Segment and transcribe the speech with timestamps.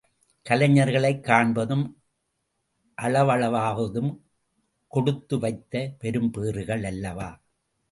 [0.49, 1.83] கலைஞர்களைக் காண்பதும்
[3.01, 4.11] அளவளாவுவதும்
[4.87, 7.29] கொடுத்து வைத்த பெரும்பேறுகள் அல்லவா?